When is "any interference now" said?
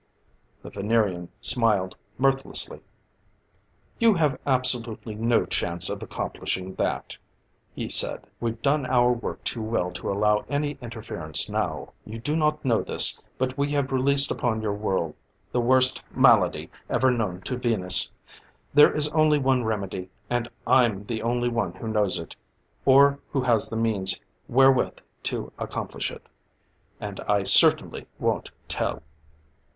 10.49-11.93